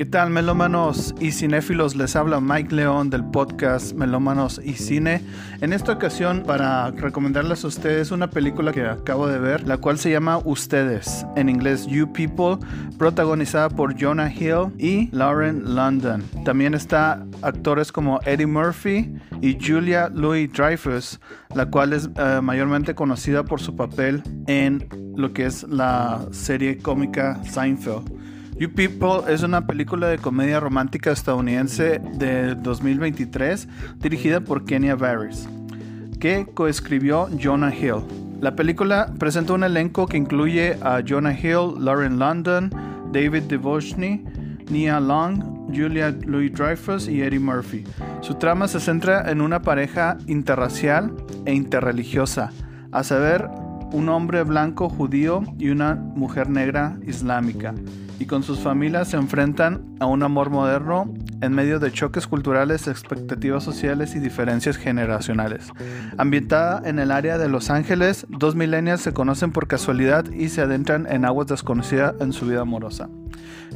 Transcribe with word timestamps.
¿Qué 0.00 0.06
tal 0.06 0.30
melómanos 0.30 1.14
y 1.20 1.30
cinéfilos? 1.30 1.94
Les 1.94 2.16
habla 2.16 2.40
Mike 2.40 2.74
León 2.74 3.10
del 3.10 3.22
podcast 3.22 3.92
Melómanos 3.92 4.58
y 4.64 4.72
Cine. 4.72 5.20
En 5.60 5.74
esta 5.74 5.92
ocasión 5.92 6.42
para 6.46 6.90
recomendarles 6.90 7.64
a 7.64 7.66
ustedes 7.66 8.10
una 8.10 8.30
película 8.30 8.72
que 8.72 8.80
acabo 8.86 9.28
de 9.28 9.38
ver, 9.38 9.68
la 9.68 9.76
cual 9.76 9.98
se 9.98 10.10
llama 10.10 10.38
Ustedes, 10.38 11.26
en 11.36 11.50
inglés 11.50 11.86
You 11.86 12.10
People, 12.10 12.66
protagonizada 12.96 13.68
por 13.68 13.94
Jonah 14.00 14.32
Hill 14.32 14.72
y 14.78 15.14
Lauren 15.14 15.74
London. 15.74 16.24
También 16.46 16.72
está 16.72 17.22
actores 17.42 17.92
como 17.92 18.20
Eddie 18.24 18.46
Murphy 18.46 19.14
y 19.42 19.58
Julia 19.60 20.08
Louis 20.08 20.50
Dreyfus, 20.50 21.20
la 21.54 21.66
cual 21.66 21.92
es 21.92 22.08
eh, 22.16 22.40
mayormente 22.42 22.94
conocida 22.94 23.44
por 23.44 23.60
su 23.60 23.76
papel 23.76 24.22
en 24.46 24.88
lo 25.14 25.34
que 25.34 25.44
es 25.44 25.62
la 25.64 26.26
serie 26.30 26.78
cómica 26.78 27.38
Seinfeld. 27.44 28.19
You 28.60 28.68
People 28.68 29.22
es 29.32 29.42
una 29.42 29.66
película 29.66 30.08
de 30.08 30.18
comedia 30.18 30.60
romántica 30.60 31.12
estadounidense 31.12 31.98
de 31.98 32.54
2023 32.56 33.66
dirigida 34.00 34.42
por 34.42 34.66
Kenya 34.66 34.96
Barris, 34.96 35.48
que 36.20 36.44
coescribió 36.44 37.30
Jonah 37.42 37.74
Hill. 37.74 38.04
La 38.42 38.54
película 38.54 39.14
presenta 39.18 39.54
un 39.54 39.64
elenco 39.64 40.06
que 40.06 40.18
incluye 40.18 40.76
a 40.82 41.00
Jonah 41.00 41.32
Hill, 41.32 41.82
Lauren 41.82 42.18
London, 42.18 42.68
David 43.10 43.44
Devoshny, 43.44 44.26
Nia 44.70 45.00
Long, 45.00 45.42
Julia 45.74 46.14
Louis 46.26 46.52
Dreyfus 46.52 47.08
y 47.08 47.22
Eddie 47.22 47.40
Murphy. 47.40 47.84
Su 48.20 48.34
trama 48.34 48.68
se 48.68 48.78
centra 48.78 49.30
en 49.30 49.40
una 49.40 49.62
pareja 49.62 50.18
interracial 50.26 51.16
e 51.46 51.54
interreligiosa, 51.54 52.52
a 52.92 53.04
saber, 53.04 53.48
un 53.92 54.10
hombre 54.10 54.42
blanco 54.42 54.90
judío 54.90 55.44
y 55.58 55.70
una 55.70 55.94
mujer 55.94 56.50
negra 56.50 56.98
islámica 57.06 57.74
y 58.20 58.26
con 58.26 58.42
sus 58.42 58.60
familias 58.60 59.08
se 59.08 59.16
enfrentan 59.16 59.96
a 59.98 60.06
un 60.06 60.22
amor 60.22 60.50
moderno 60.50 61.12
en 61.40 61.54
medio 61.54 61.80
de 61.80 61.90
choques 61.90 62.26
culturales, 62.26 62.86
expectativas 62.86 63.64
sociales 63.64 64.14
y 64.14 64.20
diferencias 64.20 64.76
generacionales. 64.76 65.72
Ambientada 66.18 66.82
en 66.84 66.98
el 66.98 67.12
área 67.12 67.38
de 67.38 67.48
Los 67.48 67.70
Ángeles, 67.70 68.26
dos 68.28 68.54
millennials 68.54 69.00
se 69.00 69.14
conocen 69.14 69.52
por 69.52 69.68
casualidad 69.68 70.30
y 70.32 70.50
se 70.50 70.60
adentran 70.60 71.06
en 71.10 71.24
aguas 71.24 71.48
desconocidas 71.48 72.14
en 72.20 72.34
su 72.34 72.46
vida 72.46 72.60
amorosa. 72.60 73.08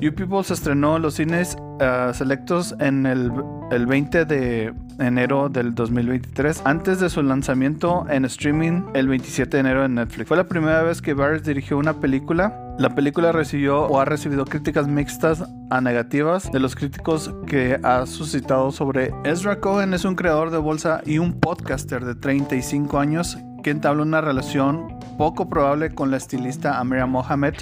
You 0.00 0.12
People 0.12 0.45
se 0.45 0.55
estrenó 0.55 0.97
en 0.97 1.03
los 1.03 1.15
cines 1.15 1.56
uh, 1.56 2.12
selectos 2.12 2.75
en 2.81 3.06
el, 3.06 3.33
el, 3.70 3.87
20 3.87 4.27
de 4.27 4.75
enero 4.98 5.48
del 5.48 5.75
2023, 5.75 6.62
antes 6.67 7.00
de 7.00 7.09
su 7.09 7.22
lanzamiento 7.22 8.05
en 8.11 8.27
streaming 8.27 8.83
el 8.92 9.09
27 9.09 9.56
de 9.56 9.61
enero 9.61 9.84
en 9.87 9.95
Netflix. 9.95 10.28
Fue 10.28 10.37
la 10.37 10.48
primera 10.48 10.83
vez 10.83 11.00
que 11.00 11.15
Barris 11.15 11.45
dirigió 11.45 11.78
una 11.78 11.95
película 11.95 12.64
la 12.78 12.94
película 12.94 13.33
recibió 13.33 13.83
o 13.83 14.00
ha 14.00 14.05
recibido 14.05 14.44
críticas 14.44 14.89
mixtas 14.89 15.44
a 15.70 15.80
negativas 15.80 16.50
de 16.50 16.58
los 16.61 16.75
críticos 16.75 17.33
que 17.47 17.78
ha 17.83 18.05
suscitado 18.06 18.72
sobre 18.72 19.12
Ezra 19.25 19.61
Cohen 19.61 19.94
es 19.94 20.05
un 20.05 20.16
creador 20.16 20.50
de 20.50 20.58
bolsa 20.58 21.00
y 21.06 21.19
un 21.19 21.39
podcaster 21.39 22.05
de 22.05 22.14
35 22.14 22.98
años 22.98 23.39
que 23.62 23.70
entabla 23.70 24.03
una 24.03 24.20
relación 24.20 24.98
poco 25.16 25.48
probable 25.48 25.94
con 25.94 26.11
la 26.11 26.16
estilista 26.16 26.78
Amira 26.78 27.06
Mohamed. 27.06 27.55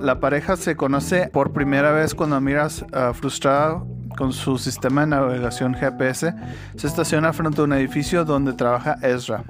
La 0.00 0.20
pareja 0.20 0.56
se 0.56 0.76
conoce 0.76 1.28
por 1.28 1.52
primera 1.52 1.92
vez 1.92 2.14
cuando 2.14 2.36
Amira, 2.36 2.66
uh, 2.66 3.12
frustrada 3.12 3.82
con 4.16 4.32
su 4.32 4.58
sistema 4.58 5.02
de 5.02 5.08
navegación 5.08 5.74
GPS, 5.74 6.34
se 6.76 6.86
estaciona 6.86 7.32
frente 7.32 7.60
a 7.60 7.64
un 7.64 7.72
edificio 7.72 8.24
donde 8.24 8.52
trabaja 8.52 8.98
Ezra. 9.02 9.44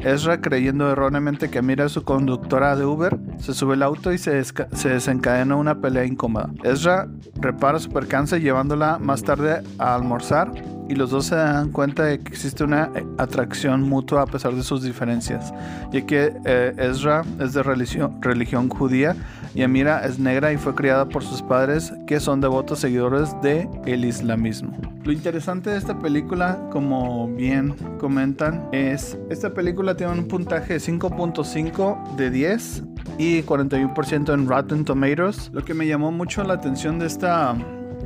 Ezra, 0.00 0.40
creyendo 0.40 0.90
erróneamente 0.90 1.50
que 1.50 1.58
Amira 1.58 1.86
es 1.86 1.92
su 1.92 2.04
conductora 2.04 2.76
de 2.76 2.84
Uber, 2.84 3.18
se 3.38 3.54
sube 3.54 3.74
al 3.74 3.82
auto 3.82 4.12
y 4.12 4.18
se, 4.18 4.42
se, 4.44 4.88
desencadena 4.88 5.56
una 5.56 5.80
pelea 5.80 6.04
incómoda. 6.04 6.50
Ezra 6.64 7.08
repara 7.40 7.78
su 7.78 7.90
percance 7.90 8.40
llevándola 8.40 8.98
más 8.98 9.22
tarde 9.22 9.62
a 9.78 9.94
almorzar 9.94 10.52
y 10.88 10.94
los 10.94 11.10
dos 11.10 11.26
se 11.26 11.34
dan 11.34 11.70
cuenta 11.70 12.04
de 12.04 12.20
que 12.20 12.32
existe 12.32 12.62
una 12.64 12.90
eh, 12.94 13.04
atracción 13.18 13.82
mutua 13.82 14.22
a 14.22 14.26
pesar 14.26 14.54
de 14.54 14.62
sus 14.62 14.82
diferencias, 14.82 15.52
ya 15.92 16.06
que 16.06 16.32
eh, 16.44 16.74
Ezra 16.78 17.22
es 17.40 17.52
de 17.52 17.62
religión 17.62 18.68
judía 18.68 19.16
y 19.56 19.62
es 19.62 20.18
negra 20.18 20.52
y 20.52 20.58
fue 20.58 20.74
criada 20.74 21.08
por 21.08 21.24
sus 21.24 21.40
padres 21.40 21.92
que 22.06 22.20
son 22.20 22.42
devotos 22.42 22.80
seguidores 22.80 23.34
del 23.40 23.68
el 23.86 24.04
islamismo. 24.04 24.76
Lo 25.02 25.12
interesante 25.12 25.70
de 25.70 25.78
esta 25.78 25.98
película, 25.98 26.60
como 26.70 27.26
bien 27.28 27.74
comentan, 27.98 28.68
es 28.72 29.18
esta 29.30 29.54
película 29.54 29.96
tiene 29.96 30.12
un 30.12 30.28
puntaje 30.28 30.74
de 30.74 30.80
5.5 30.80 32.16
de 32.16 32.30
10 32.30 32.82
y 33.16 33.42
41% 33.42 34.34
en 34.34 34.46
Rotten 34.46 34.84
Tomatoes. 34.84 35.50
Lo 35.54 35.64
que 35.64 35.72
me 35.72 35.86
llamó 35.86 36.12
mucho 36.12 36.44
la 36.44 36.54
atención 36.54 36.98
de 36.98 37.06
esta 37.06 37.56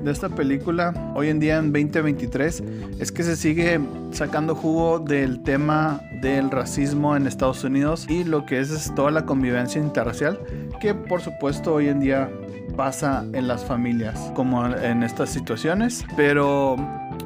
de 0.03 0.11
esta 0.11 0.29
película 0.29 0.95
hoy 1.15 1.29
en 1.29 1.41
día 1.41 1.59
en 1.59 1.73
2023 1.73 2.63
es 2.99 3.13
que 3.13 3.23
se 3.23 3.37
sigue 3.37 3.81
sacando 4.13 4.55
jugo 4.55 4.99
del 4.99 5.43
tema 5.43 6.01
del 6.21 6.51
racismo 6.51 7.17
en 7.17 7.27
Estados 7.27 7.65
Unidos 7.65 8.07
y 8.09 8.25
lo 8.25 8.47
que 8.47 8.61
es, 8.61 8.93
toda 8.95 9.11
la 9.11 9.25
convivencia 9.25 9.81
interracial 9.81 10.39
que 10.81 10.95
por 10.95 11.21
supuesto 11.21 11.75
hoy 11.75 11.89
en 11.89 12.01
día 12.01 12.31
pasa 12.77 13.25
en 13.33 13.49
las 13.49 13.65
familias 13.65 14.33
como 14.35 14.65
en 14.67 15.03
estas 15.03 15.31
situaciones. 15.31 16.05
Pero 16.17 16.77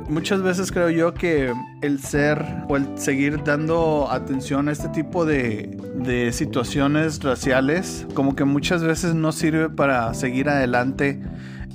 muchas 0.09 0.43
veces 0.43 0.73
creo 0.73 0.91
yo 0.91 1.15
que 1.15 1.53
el 1.83 2.01
ser 2.01 2.45
o 2.69 2.77
el 2.77 2.99
seguir 2.99 3.43
dando 3.45 4.09
atención 4.11 4.69
a 4.69 4.73
este 4.73 4.89
tipo 4.89 5.25
de, 5.25 5.79
de, 5.95 6.33
situaciones 6.33 7.23
raciales 7.23 8.07
como 8.15 8.35
que 8.35 8.45
muchas 8.45 8.83
veces 8.83 9.15
no 9.15 9.33
sirve 9.33 9.71
para 9.71 10.13
seguir 10.15 10.49
adelante 10.49 11.21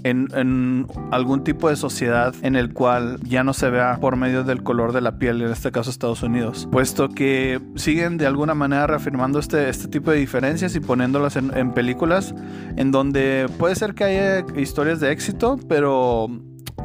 en, 0.03 0.87
algún 1.11 1.43
tipo 1.43 1.69
de 1.69 1.75
sociedad 1.75 2.33
en 2.41 2.55
el 2.55 2.73
cual 2.73 3.19
ya 3.23 3.43
no 3.43 3.53
se 3.53 3.69
vea 3.69 3.97
por 3.99 4.15
medio 4.15 4.43
del 4.43 4.63
color 4.63 4.93
de 4.93 5.01
la 5.01 5.17
piel, 5.17 5.41
en 5.41 5.51
este 5.51 5.71
caso 5.71 5.89
Estados 5.89 6.23
Unidos, 6.23 6.67
puesto 6.71 7.09
que 7.09 7.61
siguen 7.75 8.17
de 8.17 8.27
alguna 8.27 8.53
manera 8.53 8.87
reafirmando 8.87 9.39
este, 9.39 9.69
este 9.69 9.87
tipo 9.87 10.11
de 10.11 10.17
diferencias 10.17 10.75
y 10.75 10.79
poniéndolas 10.79 11.35
en, 11.35 11.71
películas 11.73 12.33
en 12.77 12.91
donde 12.91 13.47
puede 13.57 13.75
ser 13.75 13.93
que 13.93 14.03
haya 14.03 14.45
historias 14.55 14.99
de 14.99 15.11
éxito, 15.11 15.59
pero 15.67 16.29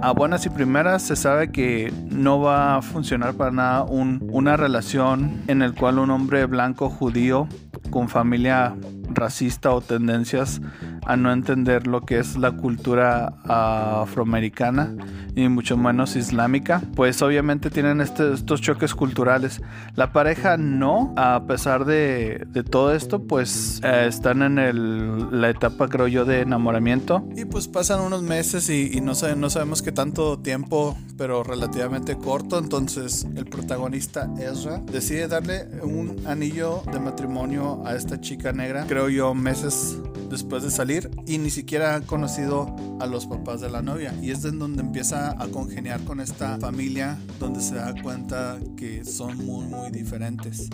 a 0.03 0.13
buenas 0.13 0.45
y 0.47 0.51
primeras 0.51 1.03
se 1.03 1.17
sabe 1.17 1.51
que 1.51 1.93
no 2.11 2.41
va 2.41 2.77
a 2.77 2.83
funcionar 2.83 3.35
para 3.35 3.51
nada 3.51 3.85
un, 3.85 4.29
una 4.31 4.57
relación 4.57 5.43
en 5.47 5.63
el 5.63 5.75
cual 5.75 5.99
un 5.99 6.11
hombre 6.11 6.47
blanco 6.47 6.91
judío 6.91 7.49
con 7.91 8.09
familia 8.09 8.75
racista 9.15 9.73
o 9.73 9.81
tendencias 9.81 10.61
a 11.07 11.17
no 11.17 11.33
entender 11.33 11.87
lo 11.87 12.03
que 12.03 12.19
es 12.19 12.37
la 12.37 12.53
cultura 12.53 13.35
afroamericana 13.45 14.95
y 15.35 15.49
mucho 15.49 15.77
menos 15.77 16.17
islámica, 16.17 16.83
pues 16.95 17.21
obviamente 17.23 17.71
tienen 17.71 18.01
este, 18.01 18.33
estos 18.33 18.61
choques 18.61 18.95
culturales. 18.95 19.61
La 19.97 20.13
pareja 20.13 20.57
no, 20.57 21.13
a 21.17 21.45
pesar 21.47 21.85
de, 21.85 22.47
todo 22.71 22.95
esto, 22.95 23.23
pues 23.25 23.81
eh, 23.83 24.07
están 24.09 24.43
en 24.43 25.41
la 25.41 25.51
etapa, 25.51 25.89
creo 25.89 26.09
yo, 26.09 26.25
de 26.25 26.41
enamoramiento. 26.41 27.27
Y 27.37 27.45
pues 27.45 27.69
pasan 27.69 28.01
unos 28.01 28.23
meses 28.23 28.71
y, 28.71 29.01
no, 29.01 29.13
no 29.37 29.51
sabemos 29.51 29.83
qué 29.83 29.93
tanto 29.93 30.39
tiempo, 30.39 30.97
pero 31.17 31.43
relativamente 31.43 32.17
corto. 32.17 32.59
Entonces 32.59 33.27
el 33.35 33.47
protagonista 33.47 34.29
Ezra 34.39 34.79
decide 34.79 35.29
darle 35.29 35.69
un 35.83 36.23
anillo 36.27 36.83
de 36.93 37.01
matrimonio 37.01 37.83
a 37.85 37.95
esta 37.95 38.21
chica 38.21 38.53
negra, 38.53 38.85
creo 38.87 39.04
yo, 39.09 39.35
meses 39.35 39.99
después 40.31 40.63
de 40.63 40.71
salir 40.71 41.11
y 41.27 41.39
ni 41.39 41.51
siquiera 41.51 41.95
ha 41.95 42.01
conocido 42.01 42.75
a 43.01 43.07
los 43.07 43.27
papás 43.27 43.61
de 43.61 43.71
la 43.71 43.83
novia. 43.83 44.15
Y 44.21 44.31
es 44.31 44.45
en 44.45 44.59
donde 44.59 44.83
empieza 44.83 45.41
a 45.41 45.49
congeniar 45.49 46.05
con 46.05 46.21
esta 46.21 46.59
familia, 46.59 47.19
donde 47.39 47.61
se 47.61 47.77
da 47.77 47.95
cuenta 48.03 48.59
que 48.77 49.05
son 49.05 49.37
muy, 49.45 49.67
muy 49.67 49.91
diferentes. 49.91 50.69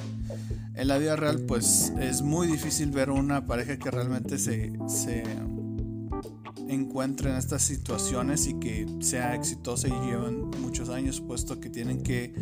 En 0.75 0.89
la 0.89 0.99
vida 0.99 1.17
real, 1.17 1.41
pues 1.41 1.93
es 2.01 2.23
muy 2.23 2.47
difícil 2.47 2.91
ver 2.91 3.11
una 3.11 3.47
pareja 3.47 3.77
que 3.77 3.91
realmente 3.91 4.39
se, 4.39 4.73
se 4.89 5.25
encuentre 6.69 7.31
en 7.31 7.37
estas 7.37 7.63
situaciones 7.63 8.47
y 8.47 8.55
que 8.55 8.87
sea 9.01 9.35
exitosa 9.35 9.89
y 9.89 9.93
lleven 10.07 10.51
muchos 10.61 10.89
años, 10.89 11.21
puesto 11.21 11.61
que 11.61 11.69
tienen 11.69 12.03
que 12.03 12.33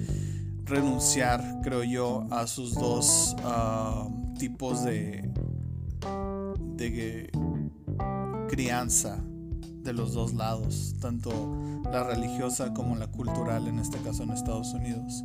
renunciar, 0.64 1.60
creo 1.62 1.82
yo, 1.82 2.26
a 2.30 2.46
sus 2.46 2.74
dos 2.74 3.34
ah, 3.42 4.08
tipos 4.38 4.84
de, 4.84 5.28
de 6.76 7.30
crianza 8.48 9.18
de 9.82 9.92
los 9.92 10.12
dos 10.12 10.34
lados, 10.34 10.96
tanto 11.00 11.56
la 11.84 12.04
religiosa 12.04 12.74
como 12.74 12.96
la 12.96 13.06
cultural, 13.06 13.68
en 13.68 13.78
este 13.78 13.98
caso 13.98 14.22
en 14.22 14.30
Estados 14.30 14.72
Unidos. 14.74 15.22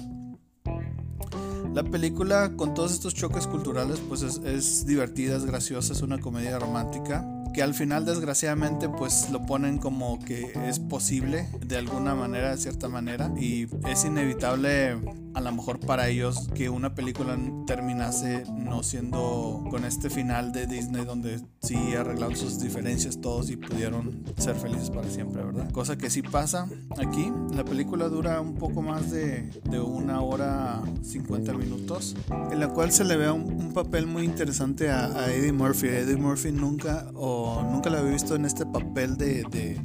La 1.74 1.84
película, 1.84 2.56
con 2.56 2.74
todos 2.74 2.92
estos 2.92 3.16
choques 3.16 3.48
culturales, 3.48 4.00
pues 4.08 4.22
es, 4.22 4.42
es, 4.46 4.86
divertida, 4.86 5.36
es 5.36 5.46
graciosa, 5.46 5.94
es 5.94 6.02
una 6.02 6.20
comedia 6.20 6.60
romántica, 6.60 7.28
que 7.54 7.64
al 7.64 7.74
final 7.74 8.06
desgraciadamente 8.06 8.90
pues 8.90 9.30
lo 9.32 9.46
ponen 9.46 9.78
como 9.78 10.20
que 10.20 10.52
es 10.68 10.80
posible 10.80 11.48
de 11.66 11.78
alguna 11.78 12.16
manera, 12.16 12.52
de 12.52 12.58
cierta 12.58 12.90
manera, 12.90 13.32
y 13.38 13.68
es 13.88 14.06
inevitable 14.06 14.98
a 15.34 15.42
lo 15.42 15.52
mejor 15.52 15.80
para 15.80 16.08
ellos 16.10 16.48
que 16.56 16.70
una 16.70 16.96
película 16.96 17.38
terminase 17.66 18.44
no 18.54 18.84
siendo 18.84 19.64
con 19.70 19.86
este 19.86 20.10
final 20.10 20.52
de 20.52 20.68
Disney 20.68 21.06
donde 21.06 21.42
sí 21.62 21.96
arreglaron 21.96 22.36
sus 22.36 22.60
diferencias 22.60 23.22
todos 23.22 23.50
y 23.50 23.58
pudieron 23.58 24.24
ser 24.38 24.56
felices 24.56 24.90
para 24.90 25.10
siempre, 25.10 25.44
¿verdad? 25.44 25.72
Cosa 25.72 25.98
que 25.98 26.10
sí 26.10 26.22
pasa 26.22 26.68
aquí. 26.98 27.32
La 27.54 27.64
película 27.64 28.10
dura 28.10 28.42
un 28.42 28.56
poco 28.56 28.82
más 28.82 29.12
de, 29.12 29.50
de 29.70 29.80
una 29.80 30.22
hora 30.22 30.82
50 31.02 31.54
minutos, 31.54 32.16
en 32.52 32.60
la 32.60 32.70
cual 32.70 32.92
se 32.92 33.04
le 33.04 33.18
ve 33.18 33.32
un, 33.32 33.64
papel 33.74 34.06
muy 34.06 34.24
interesante 34.24 34.92
a, 34.92 35.34
Eddie 35.34 35.52
Murphy. 35.52 35.88
Eddie 35.88 36.16
Murphy 36.16 36.52
nunca 36.52 37.08
o 37.16 37.64
nunca 37.72 37.90
la 37.90 38.00
había 38.00 38.12
visto 38.12 38.36
en 38.36 38.46
este 38.46 38.68
papel 38.68 39.18
de, 39.18 39.44
de 39.50 39.82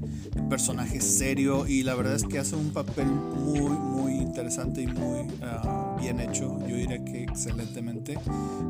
personaje 0.50 1.00
serio 1.00 1.66
y 1.66 1.84
la 1.84 1.94
verdad 1.94 2.14
es 2.14 2.24
que 2.24 2.38
hace 2.38 2.54
un 2.54 2.70
papel 2.70 3.06
muy, 3.06 3.60
muy 3.60 4.12
interesante 4.14 4.82
y 4.82 4.86
muy 4.86 5.26
ah, 5.42 5.96
bien 6.00 6.20
hecho. 6.20 6.58
Yo 6.66 6.76
diría 6.76 7.04
que 7.04 7.24
excelentemente. 7.24 8.18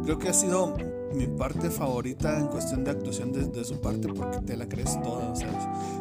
Creo 0.05 0.19
que 0.19 0.29
ha 0.29 0.35
sido 0.35 0.76
mi 1.15 1.26
parte 1.26 1.70
favorita 1.70 2.38
en 2.38 2.49
cuestión 2.49 2.85
de 2.85 2.91
actuación 2.91 3.32
de, 3.32 3.65
su 3.65 3.81
parte 3.81 4.09
porque 4.09 4.38
te 4.41 4.56
la 4.56 4.69
crees 4.69 5.00
toda, 5.03 5.32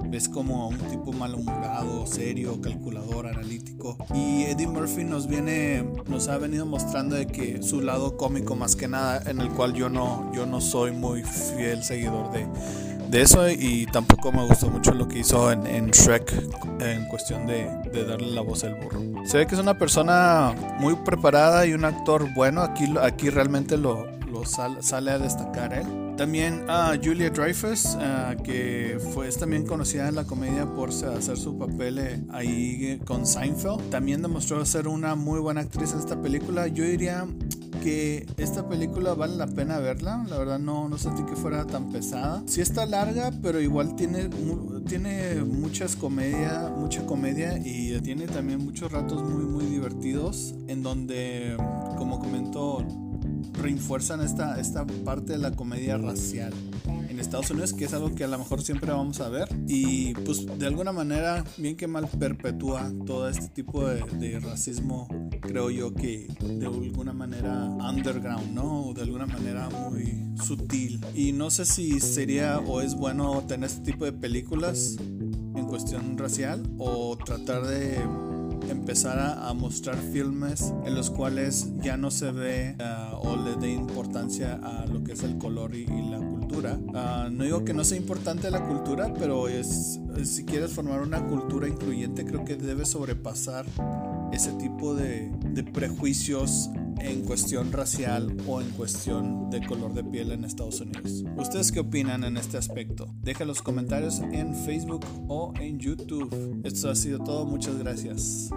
Ves 0.09 0.29
como 0.29 0.69
un 0.69 0.77
tipo 0.77 1.11
malhumorado, 1.13 2.05
serio, 2.05 2.59
calculador, 2.61 3.27
analítico. 3.27 3.97
Y 4.13 4.43
Eddie 4.43 4.67
Murphy 4.67 5.03
nos 5.03 5.27
viene, 5.27 5.83
nos 6.07 6.27
ha 6.27 6.37
venido 6.37 6.65
mostrando 6.65 7.15
de 7.15 7.27
que 7.27 7.61
su 7.61 7.81
lado 7.81 8.17
cómico 8.17 8.55
más 8.55 8.75
que 8.75 8.87
nada, 8.87 9.21
en 9.29 9.41
el 9.41 9.49
cual 9.49 9.73
yo 9.73 9.89
no, 9.89 10.31
yo 10.33 10.45
no 10.45 10.61
soy 10.61 10.91
muy 10.91 11.23
fiel 11.23 11.83
seguidor 11.83 12.31
de 12.31 12.47
de 13.09 13.21
eso 13.21 13.49
y 13.49 13.85
tampoco 13.87 14.31
me 14.31 14.45
gustó 14.45 14.69
mucho 14.69 14.93
lo 14.93 15.07
que 15.07 15.19
hizo 15.19 15.51
en, 15.51 15.91
Shrek 15.91 16.33
en 16.79 17.05
cuestión 17.07 17.47
de, 17.47 17.67
darle 18.07 18.31
la 18.31 18.41
voz 18.41 18.63
al 18.63 18.75
burro. 18.75 19.01
Se 19.25 19.37
ve 19.37 19.47
que 19.47 19.55
es 19.55 19.61
una 19.61 19.77
persona 19.77 20.53
muy 20.79 20.95
preparada 20.95 21.65
y 21.65 21.73
un 21.73 21.85
actor 21.85 22.33
bueno, 22.33 22.61
aquí, 22.61 22.85
aquí 23.01 23.29
realmente 23.29 23.77
lo, 23.77 24.05
lo 24.27 24.45
sale 24.45 25.11
a 25.11 25.19
destacar 25.19 25.73
él. 25.73 26.07
También 26.17 26.65
a 26.67 26.97
Julia 27.01 27.29
Dreyfus, 27.29 27.95
que 28.43 28.97
fue, 29.13 29.27
es 29.27 29.37
también 29.37 29.67
conocida 29.67 30.09
en 30.09 30.15
la 30.15 30.23
comedia 30.23 30.65
por 30.65 30.89
hacer 30.89 31.37
su 31.37 31.57
papel 31.59 31.99
eh, 31.99 32.23
ahí 32.31 32.99
con 33.05 33.27
Seinfeld. 33.27 33.91
También 33.91 34.23
demostró 34.23 34.65
ser 34.65 34.87
una 34.87 35.13
muy 35.13 35.39
buena 35.39 35.61
actriz 35.61 35.93
en 35.93 35.99
esta 35.99 36.19
película. 36.19 36.67
Yo 36.67 36.83
diría 36.83 37.27
que 37.87 38.25
esta 38.35 38.67
película 38.67 39.13
vale 39.13 39.37
la 39.37 39.47
pena 39.47 39.79
verla. 39.79 40.25
La 40.27 40.37
verdad 40.37 40.59
no, 40.59 40.89
no 40.89 40.97
sentí 40.97 41.23
que 41.23 41.37
fuera 41.37 41.65
tan 41.65 41.89
pesada. 41.89 42.43
Sí 42.45 42.59
está 42.59 42.85
larga, 42.85 43.31
pero 43.41 43.61
igual 43.61 43.95
tiene, 43.95 44.29
tiene 44.89 45.35
muchas 45.35 45.95
comedia, 45.95 46.69
mucha 46.75 47.05
comedia 47.05 47.57
y 47.57 47.97
tiene 48.01 48.27
también 48.27 48.61
muchos 48.61 48.91
ratos 48.91 49.23
muy 49.23 49.45
muy 49.45 49.65
divertidos 49.67 50.53
en 50.67 50.83
donde, 50.83 51.55
como 51.97 52.19
comentó 52.19 52.85
refuerzan 53.53 54.19
esta, 54.19 54.59
esta 54.59 54.85
parte 55.05 55.33
de 55.33 55.39
la 55.39 55.51
comedia 55.51 55.97
racial 55.97 56.53
en 57.17 57.21
Estados 57.21 57.49
Unidos, 57.49 57.73
que 57.73 57.85
es 57.85 57.93
algo 57.93 58.13
que 58.13 58.23
a 58.23 58.27
lo 58.27 58.37
mejor 58.37 58.61
siempre 58.61 58.91
vamos 58.91 59.21
a 59.21 59.29
ver. 59.29 59.49
Y 59.67 60.13
pues 60.13 60.45
de 60.59 60.67
alguna 60.67 60.91
manera, 60.91 61.43
bien 61.57 61.75
que 61.75 61.87
mal, 61.87 62.07
perpetúa 62.07 62.91
todo 63.07 63.27
este 63.27 63.47
tipo 63.47 63.87
de, 63.87 64.03
de 64.19 64.39
racismo, 64.39 65.07
creo 65.41 65.71
yo 65.71 65.95
que 65.95 66.27
de 66.43 66.67
alguna 66.67 67.13
manera 67.13 67.65
underground, 67.65 68.53
¿no? 68.53 68.93
De 68.93 69.01
alguna 69.01 69.25
manera 69.25 69.67
muy 69.69 70.35
sutil. 70.45 71.03
Y 71.15 71.31
no 71.31 71.49
sé 71.49 71.65
si 71.65 71.99
sería 71.99 72.59
o 72.59 72.81
es 72.81 72.93
bueno 72.93 73.43
tener 73.47 73.67
este 73.67 73.81
tipo 73.81 74.05
de 74.05 74.13
películas 74.13 74.97
en 74.99 75.65
cuestión 75.65 76.19
racial 76.19 76.69
o 76.77 77.17
tratar 77.17 77.65
de 77.65 77.97
empezar 78.69 79.19
a, 79.19 79.53
mostrar 79.53 79.97
filmes 79.97 80.73
en 80.85 80.95
los 80.95 81.09
cuales 81.09 81.71
ya 81.81 81.97
no 81.97 82.11
se 82.11 82.31
ve 82.31 82.75
uh, 82.79 83.15
o 83.27 83.35
le 83.37 83.55
dé 83.55 83.71
importancia 83.71 84.59
a 84.61 84.85
lo 84.85 85.03
que 85.03 85.13
es 85.13 85.23
el 85.23 85.37
color 85.37 85.75
y, 85.75 85.85
la 85.85 86.19
cultura. 86.19 86.77
Uh, 86.77 87.29
no 87.29 87.43
digo 87.43 87.65
que 87.65 87.73
no 87.73 87.83
sea 87.83 87.97
importante 87.97 88.51
la 88.51 88.65
cultura, 88.65 89.13
pero 89.17 89.47
es, 89.47 89.99
si 90.23 90.45
quieres 90.45 90.73
formar 90.73 91.01
una 91.01 91.25
cultura 91.25 91.67
incluyente, 91.67 92.25
creo 92.25 92.45
que 92.45 92.55
debes 92.55 92.89
sobrepasar 92.89 93.65
ese 94.31 94.51
tipo 94.53 94.93
de, 94.93 95.31
de 95.53 95.63
prejuicios 95.63 96.69
en 96.99 97.21
cuestión 97.21 97.71
racial 97.71 98.35
o 98.47 98.61
en 98.61 98.69
cuestión 98.71 99.49
de 99.49 99.65
color 99.65 99.93
de 99.93 100.03
piel 100.03 100.31
en 100.31 100.43
Estados 100.43 100.81
Unidos. 100.81 101.23
¿Ustedes 101.37 101.71
qué 101.71 101.79
opinan 101.79 102.23
en 102.23 102.37
este 102.37 102.57
aspecto? 102.57 103.07
Deja 103.21 103.45
los 103.45 103.61
comentarios 103.61 104.19
en 104.19 104.55
Facebook 104.55 105.05
o 105.27 105.53
en 105.59 105.79
YouTube. 105.79 106.61
Esto 106.63 106.89
ha 106.89 106.95
sido 106.95 107.19
todo, 107.19 107.45
muchas 107.45 107.77
gracias. 107.77 108.49